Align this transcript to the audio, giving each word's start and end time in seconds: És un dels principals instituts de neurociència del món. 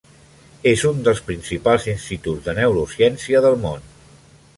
És 0.69 0.85
un 0.91 1.03
dels 1.07 1.19
principals 1.27 1.85
instituts 1.93 2.47
de 2.47 2.57
neurociència 2.61 3.43
del 3.47 3.59
món. 3.67 3.85